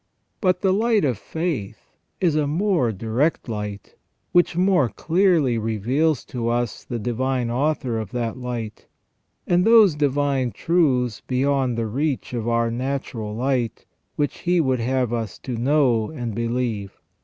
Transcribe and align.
But 0.41 0.61
the 0.61 0.73
light 0.73 1.05
of 1.05 1.19
faith 1.19 1.91
is 2.19 2.33
a 2.35 2.47
more 2.47 2.91
direct 2.91 3.47
light, 3.47 3.93
which 4.31 4.57
more 4.57 4.89
clearly 4.89 5.59
reveals 5.59 6.25
to 6.25 6.49
us 6.49 6.83
the 6.83 6.97
Divine 6.97 7.51
Author 7.51 7.99
of 7.99 8.09
that 8.09 8.35
light, 8.35 8.87
and 9.45 9.63
those 9.63 9.93
divine 9.93 10.53
truths 10.53 11.21
beyond 11.27 11.77
the 11.77 11.85
reach 11.85 12.33
of 12.33 12.47
our 12.47 12.71
natural 12.71 13.35
light 13.35 13.85
which 14.15 14.39
He 14.39 14.59
would 14.59 14.79
have 14.79 15.13
us 15.13 15.37
to 15.37 15.55
know 15.55 16.09
and 16.09 16.33
believe. 16.33 16.97